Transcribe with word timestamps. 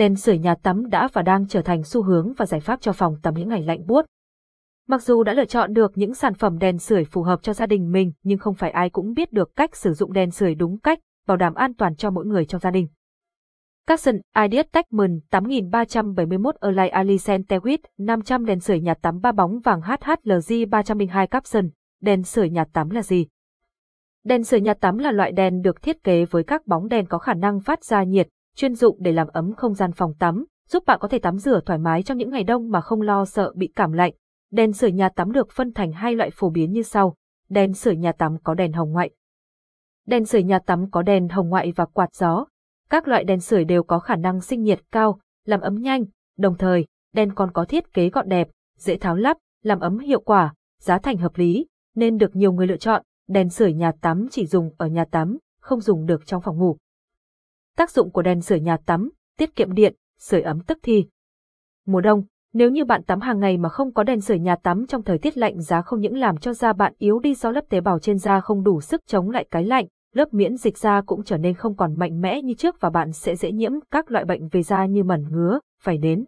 đèn 0.00 0.16
sưởi 0.16 0.38
nhà 0.38 0.54
tắm 0.54 0.90
đã 0.90 1.08
và 1.12 1.22
đang 1.22 1.46
trở 1.48 1.62
thành 1.62 1.82
xu 1.82 2.02
hướng 2.02 2.32
và 2.36 2.46
giải 2.46 2.60
pháp 2.60 2.80
cho 2.80 2.92
phòng 2.92 3.16
tắm 3.22 3.34
những 3.34 3.48
ngày 3.48 3.62
lạnh 3.62 3.86
buốt. 3.86 4.04
Mặc 4.88 5.02
dù 5.02 5.22
đã 5.22 5.32
lựa 5.32 5.44
chọn 5.44 5.72
được 5.72 5.92
những 5.94 6.14
sản 6.14 6.34
phẩm 6.34 6.58
đèn 6.58 6.78
sưởi 6.78 7.04
phù 7.04 7.22
hợp 7.22 7.42
cho 7.42 7.52
gia 7.52 7.66
đình 7.66 7.92
mình, 7.92 8.12
nhưng 8.22 8.38
không 8.38 8.54
phải 8.54 8.70
ai 8.70 8.90
cũng 8.90 9.12
biết 9.12 9.32
được 9.32 9.56
cách 9.56 9.76
sử 9.76 9.92
dụng 9.92 10.12
đèn 10.12 10.30
sưởi 10.30 10.54
đúng 10.54 10.78
cách, 10.78 10.98
bảo 11.26 11.36
đảm 11.36 11.54
an 11.54 11.74
toàn 11.74 11.96
cho 11.96 12.10
mỗi 12.10 12.26
người 12.26 12.44
trong 12.44 12.60
gia 12.60 12.70
đình. 12.70 12.88
Capson 13.86 14.14
Ideas 14.42 14.66
Techman 14.72 15.20
8371 15.30 16.54
Erlai 16.60 16.88
Alisen 16.88 17.42
Tewit 17.42 17.78
500 17.98 18.44
đèn 18.44 18.60
sưởi 18.60 18.80
nhà 18.80 18.94
tắm 18.94 19.20
ba 19.20 19.32
bóng 19.32 19.60
vàng 19.60 19.80
HHLG 19.80 20.70
302 20.70 21.26
Capson. 21.26 21.68
Đèn 22.02 22.22
sưởi 22.22 22.50
nhà 22.50 22.64
tắm 22.72 22.90
là 22.90 23.02
gì? 23.02 23.26
Đèn 24.24 24.44
sưởi 24.44 24.60
nhà 24.60 24.74
tắm 24.74 24.98
là 24.98 25.12
loại 25.12 25.32
đèn 25.32 25.62
được 25.62 25.82
thiết 25.82 26.04
kế 26.04 26.24
với 26.24 26.44
các 26.44 26.66
bóng 26.66 26.88
đèn 26.88 27.06
có 27.06 27.18
khả 27.18 27.34
năng 27.34 27.60
phát 27.60 27.84
ra 27.84 28.02
nhiệt, 28.02 28.28
chuyên 28.56 28.74
dụng 28.74 28.96
để 29.00 29.12
làm 29.12 29.28
ấm 29.28 29.52
không 29.54 29.74
gian 29.74 29.92
phòng 29.92 30.14
tắm, 30.18 30.44
giúp 30.68 30.84
bạn 30.86 30.98
có 31.00 31.08
thể 31.08 31.18
tắm 31.18 31.38
rửa 31.38 31.60
thoải 31.66 31.78
mái 31.78 32.02
trong 32.02 32.18
những 32.18 32.30
ngày 32.30 32.44
đông 32.44 32.70
mà 32.70 32.80
không 32.80 33.02
lo 33.02 33.24
sợ 33.24 33.52
bị 33.56 33.72
cảm 33.76 33.92
lạnh. 33.92 34.12
Đèn 34.50 34.72
sưởi 34.72 34.92
nhà 34.92 35.08
tắm 35.08 35.32
được 35.32 35.50
phân 35.50 35.72
thành 35.72 35.92
hai 35.92 36.14
loại 36.14 36.30
phổ 36.34 36.50
biến 36.50 36.72
như 36.72 36.82
sau. 36.82 37.14
Đèn 37.48 37.74
sưởi 37.74 37.96
nhà 37.96 38.12
tắm 38.12 38.36
có 38.42 38.54
đèn 38.54 38.72
hồng 38.72 38.92
ngoại. 38.92 39.10
Đèn 40.06 40.24
sưởi 40.24 40.42
nhà 40.42 40.58
tắm 40.58 40.90
có 40.90 41.02
đèn 41.02 41.28
hồng 41.28 41.48
ngoại 41.48 41.72
và 41.76 41.84
quạt 41.84 42.14
gió. 42.14 42.46
Các 42.90 43.08
loại 43.08 43.24
đèn 43.24 43.40
sưởi 43.40 43.64
đều 43.64 43.82
có 43.82 43.98
khả 43.98 44.16
năng 44.16 44.40
sinh 44.40 44.62
nhiệt 44.62 44.80
cao, 44.92 45.20
làm 45.44 45.60
ấm 45.60 45.74
nhanh, 45.74 46.04
đồng 46.38 46.56
thời, 46.56 46.86
đèn 47.14 47.34
còn 47.34 47.52
có 47.52 47.64
thiết 47.64 47.92
kế 47.92 48.10
gọn 48.10 48.28
đẹp, 48.28 48.48
dễ 48.78 48.96
tháo 48.96 49.16
lắp, 49.16 49.36
làm 49.62 49.80
ấm 49.80 49.98
hiệu 49.98 50.20
quả, 50.20 50.54
giá 50.80 50.98
thành 50.98 51.16
hợp 51.16 51.36
lý, 51.36 51.66
nên 51.94 52.18
được 52.18 52.36
nhiều 52.36 52.52
người 52.52 52.66
lựa 52.66 52.76
chọn. 52.76 53.02
Đèn 53.28 53.48
sưởi 53.48 53.74
nhà 53.74 53.92
tắm 54.00 54.26
chỉ 54.30 54.46
dùng 54.46 54.70
ở 54.78 54.86
nhà 54.86 55.04
tắm, 55.10 55.38
không 55.60 55.80
dùng 55.80 56.06
được 56.06 56.26
trong 56.26 56.42
phòng 56.42 56.58
ngủ. 56.58 56.76
Tác 57.80 57.90
dụng 57.90 58.10
của 58.10 58.22
đèn 58.22 58.40
sưởi 58.40 58.60
nhà 58.60 58.76
tắm, 58.76 59.10
tiết 59.38 59.56
kiệm 59.56 59.72
điện, 59.72 59.94
sưởi 60.18 60.42
ấm 60.42 60.60
tức 60.60 60.78
thì. 60.82 61.06
Mùa 61.86 62.00
đông, 62.00 62.24
nếu 62.52 62.70
như 62.70 62.84
bạn 62.84 63.02
tắm 63.02 63.20
hàng 63.20 63.40
ngày 63.40 63.58
mà 63.58 63.68
không 63.68 63.94
có 63.94 64.02
đèn 64.02 64.20
sưởi 64.20 64.38
nhà 64.38 64.56
tắm 64.56 64.86
trong 64.86 65.02
thời 65.02 65.18
tiết 65.18 65.38
lạnh 65.38 65.60
giá 65.60 65.82
không 65.82 66.00
những 66.00 66.16
làm 66.16 66.36
cho 66.36 66.52
da 66.52 66.72
bạn 66.72 66.94
yếu 66.98 67.18
đi 67.18 67.34
do 67.34 67.50
lớp 67.50 67.64
tế 67.68 67.80
bào 67.80 67.98
trên 67.98 68.18
da 68.18 68.40
không 68.40 68.62
đủ 68.62 68.80
sức 68.80 69.06
chống 69.06 69.30
lại 69.30 69.46
cái 69.50 69.64
lạnh, 69.64 69.86
lớp 70.14 70.34
miễn 70.34 70.56
dịch 70.56 70.78
da 70.78 71.00
cũng 71.06 71.24
trở 71.24 71.36
nên 71.36 71.54
không 71.54 71.76
còn 71.76 71.98
mạnh 71.98 72.20
mẽ 72.20 72.42
như 72.42 72.54
trước 72.54 72.80
và 72.80 72.90
bạn 72.90 73.12
sẽ 73.12 73.36
dễ 73.36 73.52
nhiễm 73.52 73.72
các 73.90 74.10
loại 74.10 74.24
bệnh 74.24 74.48
về 74.48 74.62
da 74.62 74.86
như 74.86 75.04
mẩn 75.04 75.22
ngứa, 75.30 75.58
phải 75.82 75.98
đến. 75.98 76.24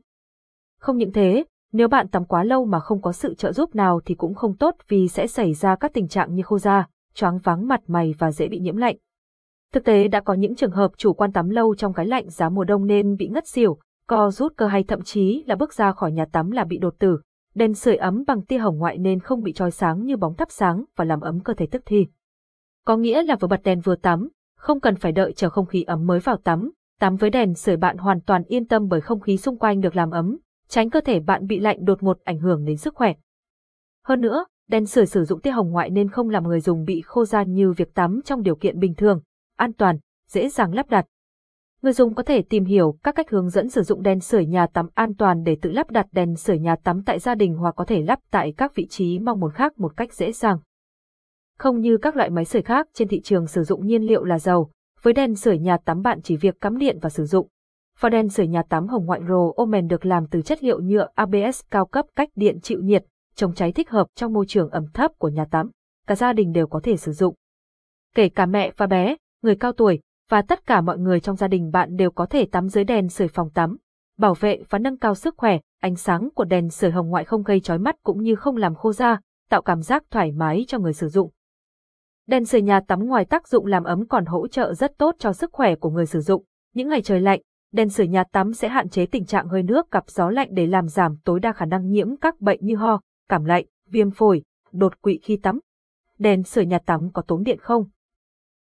Không 0.81 0.97
những 0.97 1.13
thế, 1.13 1.45
nếu 1.73 1.89
bạn 1.89 2.09
tắm 2.09 2.25
quá 2.25 2.45
lâu 2.45 2.65
mà 2.65 2.81
không 2.81 3.03
có 3.03 3.13
sự 3.13 3.35
trợ 3.35 3.53
giúp 3.53 3.75
nào 3.75 4.01
thì 4.05 4.15
cũng 4.15 4.35
không 4.35 4.57
tốt 4.57 4.75
vì 4.89 5.09
sẽ 5.09 5.27
xảy 5.27 5.55
ra 5.55 5.77
các 5.77 5.93
tình 5.95 6.09
trạng 6.09 6.35
như 6.35 6.43
khô 6.43 6.59
da, 6.59 6.87
choáng 7.15 7.39
váng 7.39 7.69
mặt 7.69 7.81
mày 7.87 8.15
và 8.19 8.33
dễ 8.33 8.49
bị 8.49 8.59
nhiễm 8.59 8.77
lạnh. 8.77 8.97
Thực 9.73 9.85
tế 9.85 10.09
đã 10.09 10.21
có 10.21 10.35
những 10.35 10.55
trường 10.55 10.71
hợp 10.71 10.91
chủ 10.97 11.13
quan 11.13 11.33
tắm 11.33 11.49
lâu 11.49 11.75
trong 11.75 11.93
cái 11.93 12.07
lạnh 12.07 12.31
giá 12.31 12.49
mùa 12.49 12.65
đông 12.65 12.87
nên 12.87 13.17
bị 13.17 13.29
ngất 13.29 13.47
xỉu, 13.47 13.79
co 14.07 14.31
rút 14.31 14.53
cơ 14.57 14.67
hay 14.67 14.85
thậm 14.85 15.03
chí 15.03 15.45
là 15.47 15.55
bước 15.55 15.75
ra 15.75 15.93
khỏi 15.93 16.13
nhà 16.13 16.25
tắm 16.33 16.51
là 16.51 16.65
bị 16.65 16.79
đột 16.79 16.95
tử. 16.99 17.19
Đèn 17.55 17.75
sưởi 17.75 17.97
ấm 17.97 18.25
bằng 18.27 18.43
tia 18.43 18.59
hồng 18.59 18.79
ngoại 18.79 18.99
nên 18.99 19.21
không 19.21 19.43
bị 19.43 19.53
trói 19.53 19.71
sáng 19.71 20.05
như 20.05 20.17
bóng 20.17 20.35
thắp 20.35 20.49
sáng 20.51 20.85
và 20.97 21.05
làm 21.05 21.21
ấm 21.21 21.41
cơ 21.41 21.55
thể 21.55 21.67
tức 21.71 21.83
thì. 21.87 22.07
Có 22.85 22.97
nghĩa 22.97 23.23
là 23.23 23.37
vừa 23.41 23.49
bật 23.49 23.63
đèn 23.65 23.81
vừa 23.81 23.97
tắm, 23.97 24.29
không 24.57 24.81
cần 24.81 24.97
phải 24.97 25.13
đợi 25.13 25.33
chờ 25.33 25.51
không 25.51 25.67
khí 25.67 25.83
ấm 25.83 26.07
mới 26.07 26.21
vào 26.21 26.37
tắm. 26.37 26.71
Tắm 27.01 27.17
với 27.17 27.31
đèn 27.31 27.55
sưởi 27.55 27.77
bạn 27.77 27.97
hoàn 27.97 28.21
toàn 28.21 28.43
yên 28.45 28.67
tâm 28.67 28.89
bởi 28.89 29.01
không 29.01 29.21
khí 29.21 29.37
xung 29.37 29.59
quanh 29.59 29.81
được 29.81 29.97
làm 29.97 30.11
ấm, 30.11 30.39
tránh 30.69 30.91
cơ 30.91 31.01
thể 31.01 31.21
bạn 31.21 31.47
bị 31.47 31.61
lạnh 31.61 31.85
đột 31.85 32.03
ngột 32.03 32.19
ảnh 32.25 32.39
hưởng 32.39 32.65
đến 32.65 32.77
sức 32.77 32.95
khỏe. 32.95 33.15
Hơn 34.05 34.21
nữa, 34.21 34.45
đèn 34.69 34.87
sưởi 34.87 35.07
sử 35.07 35.25
dụng 35.25 35.41
tia 35.41 35.51
hồng 35.51 35.71
ngoại 35.71 35.91
nên 35.91 36.09
không 36.09 36.31
làm 36.31 36.45
người 36.45 36.61
dùng 36.61 36.85
bị 36.85 37.03
khô 37.05 37.25
da 37.25 37.43
như 37.43 37.73
việc 37.73 37.95
tắm 37.95 38.21
trong 38.25 38.43
điều 38.43 38.57
kiện 38.57 38.79
bình 38.79 38.95
thường, 38.95 39.21
an 39.63 39.73
toàn, 39.73 39.99
dễ 40.29 40.49
dàng 40.49 40.75
lắp 40.75 40.91
đặt. 40.91 41.07
Người 41.83 41.93
dùng 41.93 42.15
có 42.15 42.23
thể 42.23 42.43
tìm 42.43 42.65
hiểu 42.65 42.99
các 43.03 43.15
cách 43.15 43.31
hướng 43.31 43.49
dẫn 43.49 43.69
sử 43.69 43.83
dụng 43.83 44.03
đèn 44.03 44.21
sưởi 44.21 44.47
nhà 44.47 44.67
tắm 44.67 44.89
an 44.95 45.15
toàn 45.15 45.43
để 45.43 45.57
tự 45.63 45.71
lắp 45.71 45.91
đặt 45.91 46.07
đèn 46.13 46.37
sưởi 46.37 46.59
nhà 46.59 46.77
tắm 46.77 47.03
tại 47.07 47.19
gia 47.19 47.35
đình 47.35 47.55
hoặc 47.55 47.75
có 47.77 47.85
thể 47.85 48.03
lắp 48.03 48.19
tại 48.31 48.55
các 48.57 48.75
vị 48.75 48.87
trí 48.87 49.19
mong 49.19 49.41
muốn 49.41 49.53
khác 49.53 49.79
một 49.79 49.97
cách 49.97 50.13
dễ 50.13 50.33
dàng. 50.33 50.59
Không 51.59 51.81
như 51.81 51.97
các 52.03 52.17
loại 52.17 52.31
máy 52.31 52.45
sưởi 52.45 52.63
khác 52.63 52.89
trên 52.95 53.09
thị 53.09 53.21
trường 53.21 53.47
sử 53.47 53.63
dụng 53.63 53.87
nhiên 53.87 54.03
liệu 54.03 54.25
là 54.25 54.39
dầu, 54.39 54.71
với 55.03 55.13
đèn 55.13 55.35
sưởi 55.35 55.59
nhà 55.59 55.77
tắm 55.77 56.03
bạn 56.03 56.23
chỉ 56.23 56.37
việc 56.37 56.61
cắm 56.61 56.79
điện 56.79 56.99
và 57.03 57.11
sử 57.11 57.25
dụng. 57.25 57.49
Và 58.01 58.09
đèn 58.09 58.29
sưởi 58.29 58.47
nhà 58.47 58.63
tắm 58.63 58.89
hồng 58.89 59.07
ngoại 59.07 59.21
rồ 59.29 59.53
Omen 59.57 59.89
được 59.89 60.07
làm 60.07 60.27
từ 60.27 60.43
chất 60.43 60.65
liệu 60.65 60.81
nhựa 60.81 61.09
ABS 61.15 61.61
cao 61.71 61.87
cấp 61.87 62.07
cách 62.17 62.29
điện 62.35 62.61
chịu 62.61 62.81
nhiệt, 62.83 63.05
chống 63.35 63.55
cháy 63.55 63.73
thích 63.73 63.91
hợp 63.91 64.07
trong 64.15 64.33
môi 64.33 64.47
trường 64.49 64.71
ẩm 64.71 64.85
thấp 64.95 65.11
của 65.19 65.29
nhà 65.29 65.45
tắm. 65.51 65.71
Cả 66.07 66.15
gia 66.15 66.33
đình 66.33 66.53
đều 66.53 66.67
có 66.67 66.81
thể 66.83 66.97
sử 66.97 67.13
dụng. 67.13 67.35
Kể 68.15 68.29
cả 68.29 68.47
mẹ 68.47 68.73
và 68.77 68.87
bé, 68.87 69.17
người 69.43 69.57
cao 69.57 69.73
tuổi, 69.73 70.01
và 70.29 70.43
tất 70.43 70.67
cả 70.67 70.81
mọi 70.81 70.99
người 70.99 71.21
trong 71.21 71.37
gia 71.37 71.49
đình 71.49 71.71
bạn 71.71 71.97
đều 71.97 72.11
có 72.11 72.27
thể 72.27 72.47
tắm 72.47 72.69
dưới 72.69 72.85
đèn 72.85 73.09
sưởi 73.09 73.29
phòng 73.29 73.51
tắm. 73.51 73.77
Bảo 74.19 74.35
vệ 74.35 74.63
và 74.71 74.79
nâng 74.79 74.99
cao 74.99 75.15
sức 75.15 75.35
khỏe, 75.37 75.59
ánh 75.81 75.97
sáng 75.97 76.29
của 76.35 76.45
đèn 76.45 76.71
sưởi 76.71 76.91
hồng 76.91 77.09
ngoại 77.09 77.25
không 77.25 77.43
gây 77.43 77.61
chói 77.61 77.79
mắt 77.79 77.97
cũng 78.03 78.23
như 78.23 78.35
không 78.35 78.57
làm 78.57 78.75
khô 78.75 78.93
da, 78.93 79.21
tạo 79.51 79.63
cảm 79.63 79.83
giác 79.83 80.05
thoải 80.11 80.33
mái 80.33 80.65
cho 80.69 80.79
người 80.79 80.93
sử 80.93 81.09
dụng. 81.09 81.31
Đèn 82.27 82.45
sưởi 82.45 82.63
nhà 82.63 82.81
tắm 82.81 83.07
ngoài 83.07 83.25
tác 83.25 83.49
dụng 83.49 83.67
làm 83.67 83.85
ấm 83.85 84.09
còn 84.09 84.25
hỗ 84.25 84.49
trợ 84.49 84.75
rất 84.75 84.99
tốt 84.99 85.15
cho 85.19 85.33
sức 85.33 85.53
khỏe 85.53 85.75
của 85.75 85.91
người 85.91 86.07
sử 86.07 86.21
dụng. 86.21 86.45
Những 86.75 86.89
ngày 86.89 87.03
trời 87.03 87.21
lạnh, 87.21 87.41
đèn 87.73 87.89
sưởi 87.89 88.09
nhà 88.09 88.25
tắm 88.33 88.53
sẽ 88.53 88.69
hạn 88.69 88.89
chế 88.89 89.07
tình 89.07 89.27
trạng 89.27 89.49
hơi 89.49 89.63
nước 89.63 89.91
gặp 89.91 90.05
gió 90.11 90.31
lạnh 90.31 90.49
để 90.51 90.67
làm 90.67 90.89
giảm 90.89 91.17
tối 91.25 91.41
đa 91.41 91.53
khả 91.53 91.65
năng 91.65 91.91
nhiễm 91.91 92.17
các 92.17 92.41
bệnh 92.41 92.59
như 92.63 92.77
ho, 92.77 93.01
cảm 93.29 93.45
lạnh, 93.45 93.65
viêm 93.89 94.11
phổi, 94.11 94.43
đột 94.73 95.03
quỵ 95.03 95.19
khi 95.23 95.37
tắm. 95.37 95.59
Đèn 96.19 96.43
sưởi 96.43 96.67
nhà 96.67 96.79
tắm 96.79 97.11
có 97.13 97.23
tốn 97.23 97.43
điện 97.43 97.59
không? 97.61 97.85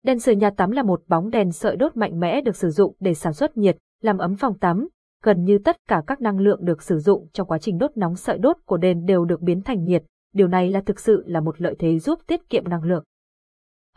Đèn 0.05 0.19
sưởi 0.19 0.37
nhà 0.37 0.51
tắm 0.51 0.71
là 0.71 0.83
một 0.83 1.03
bóng 1.09 1.31
đèn 1.31 1.53
sợi 1.53 1.77
đốt 1.77 1.97
mạnh 1.97 2.21
mẽ 2.21 2.41
được 2.41 2.57
sử 2.57 2.71
dụng 2.71 2.95
để 3.01 3.15
sản 3.15 3.33
xuất 3.33 3.57
nhiệt, 3.57 3.77
làm 4.01 4.19
ấm 4.19 4.37
phòng 4.37 4.59
tắm. 4.59 4.89
Gần 5.23 5.45
như 5.45 5.59
tất 5.65 5.77
cả 5.89 6.03
các 6.07 6.21
năng 6.21 6.39
lượng 6.39 6.65
được 6.65 6.83
sử 6.83 6.99
dụng 6.99 7.29
trong 7.33 7.47
quá 7.47 7.59
trình 7.59 7.79
đốt 7.79 7.97
nóng 7.97 8.17
sợi 8.17 8.39
đốt 8.39 8.57
của 8.65 8.77
đèn 8.77 9.05
đều 9.05 9.25
được 9.25 9.41
biến 9.41 9.63
thành 9.63 9.85
nhiệt, 9.85 10.03
điều 10.35 10.49
này 10.49 10.71
là 10.71 10.81
thực 10.81 11.01
sự 11.01 11.23
là 11.27 11.41
một 11.41 11.61
lợi 11.61 11.77
thế 11.79 11.99
giúp 11.99 12.19
tiết 12.27 12.51
kiệm 12.51 12.69
năng 12.69 12.83
lượng. 12.83 13.05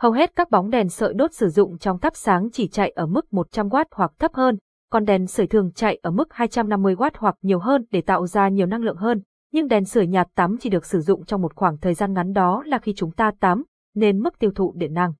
Hầu 0.00 0.12
hết 0.12 0.36
các 0.36 0.50
bóng 0.50 0.70
đèn 0.70 0.88
sợi 0.88 1.14
đốt 1.14 1.32
sử 1.32 1.48
dụng 1.48 1.78
trong 1.78 1.98
thắp 1.98 2.16
sáng 2.16 2.50
chỉ 2.52 2.68
chạy 2.68 2.90
ở 2.90 3.06
mức 3.06 3.26
100W 3.30 3.84
hoặc 3.90 4.12
thấp 4.18 4.34
hơn, 4.34 4.58
còn 4.90 5.04
đèn 5.04 5.26
sưởi 5.26 5.46
thường 5.46 5.72
chạy 5.74 5.98
ở 6.02 6.10
mức 6.10 6.28
250W 6.30 7.10
hoặc 7.18 7.36
nhiều 7.42 7.58
hơn 7.58 7.84
để 7.90 8.00
tạo 8.00 8.26
ra 8.26 8.48
nhiều 8.48 8.66
năng 8.66 8.82
lượng 8.82 8.96
hơn. 8.96 9.22
Nhưng 9.52 9.68
đèn 9.68 9.84
sưởi 9.84 10.06
nhà 10.06 10.24
tắm 10.34 10.56
chỉ 10.60 10.70
được 10.70 10.86
sử 10.86 11.00
dụng 11.00 11.24
trong 11.24 11.42
một 11.42 11.54
khoảng 11.54 11.78
thời 11.78 11.94
gian 11.94 12.12
ngắn 12.12 12.32
đó 12.32 12.62
là 12.66 12.78
khi 12.78 12.94
chúng 12.96 13.10
ta 13.10 13.32
tắm, 13.40 13.64
nên 13.94 14.18
mức 14.18 14.38
tiêu 14.38 14.50
thụ 14.54 14.72
điện 14.76 14.94
năng 14.94 15.12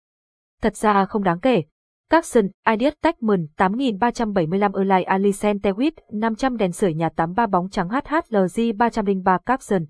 thật 0.63 0.77
ra 0.77 1.05
không 1.05 1.23
đáng 1.23 1.41
kể. 1.41 1.63
Capson, 2.11 2.49
Ideas 2.71 2.95
Techman 3.03 3.47
8375 3.57 4.73
Erlai 4.73 5.03
Alicent 5.03 5.63
Tewit 5.63 5.93
500 6.13 6.57
đèn 6.57 6.73
sưởi 6.73 6.95
nhà 6.95 7.09
tắm 7.09 7.35
ba 7.35 7.47
bóng 7.47 7.69
trắng 7.69 7.89
HHLG 7.89 8.77
303 8.79 9.39
Capson. 9.47 9.85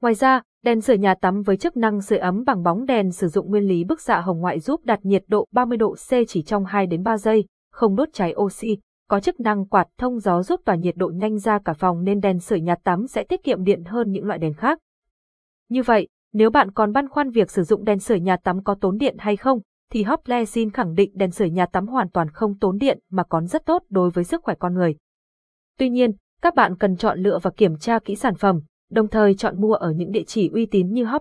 Ngoài 0.00 0.14
ra, 0.14 0.42
đèn 0.62 0.80
sưởi 0.80 0.98
nhà 0.98 1.14
tắm 1.14 1.42
với 1.42 1.56
chức 1.56 1.76
năng 1.76 2.00
sưởi 2.00 2.18
ấm 2.18 2.44
bằng 2.44 2.62
bóng 2.62 2.86
đèn 2.86 3.12
sử 3.12 3.28
dụng 3.28 3.50
nguyên 3.50 3.64
lý 3.64 3.84
bức 3.84 4.00
xạ 4.00 4.20
hồng 4.20 4.40
ngoại 4.40 4.60
giúp 4.60 4.80
đạt 4.84 5.04
nhiệt 5.04 5.24
độ 5.28 5.46
30 5.52 5.78
độ 5.78 5.94
C 5.94 6.10
chỉ 6.28 6.42
trong 6.42 6.64
2 6.64 6.86
đến 6.86 7.02
3 7.02 7.16
giây, 7.18 7.44
không 7.72 7.96
đốt 7.96 8.08
cháy 8.12 8.34
oxy, 8.36 8.78
có 9.08 9.20
chức 9.20 9.40
năng 9.40 9.66
quạt 9.66 9.88
thông 9.98 10.18
gió 10.18 10.42
giúp 10.42 10.60
tỏa 10.64 10.74
nhiệt 10.74 10.96
độ 10.96 11.08
nhanh 11.14 11.38
ra 11.38 11.58
cả 11.58 11.72
phòng 11.72 12.04
nên 12.04 12.20
đèn 12.20 12.40
sưởi 12.40 12.60
nhà 12.60 12.74
tắm 12.84 13.06
sẽ 13.06 13.24
tiết 13.24 13.42
kiệm 13.44 13.64
điện 13.64 13.84
hơn 13.84 14.10
những 14.10 14.24
loại 14.24 14.38
đèn 14.38 14.54
khác. 14.54 14.78
Như 15.68 15.82
vậy, 15.82 16.08
nếu 16.32 16.50
bạn 16.50 16.70
còn 16.70 16.92
băn 16.92 17.08
khoăn 17.08 17.30
việc 17.30 17.50
sử 17.50 17.62
dụng 17.62 17.84
đèn 17.84 17.98
sưởi 17.98 18.20
nhà 18.20 18.36
tắm 18.36 18.62
có 18.62 18.74
tốn 18.80 18.98
điện 18.98 19.16
hay 19.18 19.36
không, 19.36 19.60
thì 19.90 20.02
Hoplexin 20.02 20.70
khẳng 20.70 20.94
định 20.94 21.10
đèn 21.14 21.30
sưởi 21.30 21.50
nhà 21.50 21.66
tắm 21.66 21.86
hoàn 21.86 22.10
toàn 22.10 22.30
không 22.30 22.58
tốn 22.58 22.78
điện 22.78 22.98
mà 23.10 23.22
còn 23.22 23.46
rất 23.46 23.66
tốt 23.66 23.82
đối 23.88 24.10
với 24.10 24.24
sức 24.24 24.42
khỏe 24.42 24.54
con 24.58 24.74
người. 24.74 24.96
Tuy 25.78 25.88
nhiên, 25.88 26.10
các 26.42 26.54
bạn 26.54 26.76
cần 26.76 26.96
chọn 26.96 27.18
lựa 27.18 27.38
và 27.42 27.50
kiểm 27.50 27.78
tra 27.78 27.98
kỹ 27.98 28.16
sản 28.16 28.34
phẩm, 28.34 28.60
đồng 28.90 29.08
thời 29.08 29.34
chọn 29.34 29.60
mua 29.60 29.74
ở 29.74 29.90
những 29.90 30.10
địa 30.10 30.24
chỉ 30.26 30.50
uy 30.52 30.66
tín 30.66 30.92
như 30.92 31.04
Hople. 31.04 31.20